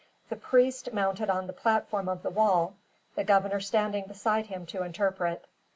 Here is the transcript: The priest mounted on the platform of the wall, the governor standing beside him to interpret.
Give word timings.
The 0.29 0.35
priest 0.35 0.91
mounted 0.93 1.29
on 1.29 1.45
the 1.45 1.53
platform 1.53 2.09
of 2.09 2.23
the 2.23 2.31
wall, 2.31 2.73
the 3.13 3.23
governor 3.23 3.59
standing 3.59 4.05
beside 4.05 4.47
him 4.47 4.65
to 4.65 4.81
interpret. 4.81 5.45